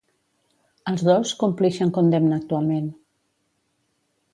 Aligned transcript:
Els 0.91 1.03
dos 1.09 1.35
complixen 1.45 1.95
condemna 1.99 2.41
actualment. 2.41 2.89